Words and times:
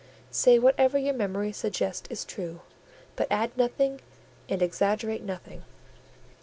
Say 0.31 0.57
whatever 0.57 0.97
your 0.97 1.13
memory 1.13 1.51
suggests 1.51 2.09
is 2.09 2.25
true; 2.25 2.61
but 3.15 3.27
add 3.29 3.55
nothing 3.55 4.01
and 4.49 4.59
exaggerate 4.59 5.21
nothing." 5.21 5.63